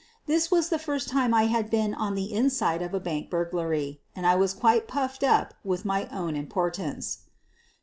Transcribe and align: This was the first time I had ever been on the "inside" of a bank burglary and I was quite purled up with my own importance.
This 0.25 0.49
was 0.49 0.69
the 0.69 0.79
first 0.79 1.09
time 1.09 1.31
I 1.31 1.43
had 1.43 1.65
ever 1.65 1.69
been 1.69 1.93
on 1.93 2.15
the 2.15 2.33
"inside" 2.33 2.81
of 2.81 2.95
a 2.95 2.99
bank 2.99 3.29
burglary 3.29 4.01
and 4.15 4.25
I 4.25 4.33
was 4.33 4.51
quite 4.55 4.87
purled 4.87 5.23
up 5.23 5.53
with 5.63 5.85
my 5.85 6.07
own 6.07 6.35
importance. 6.35 7.19